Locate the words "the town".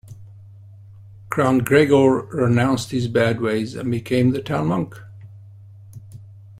4.31-4.65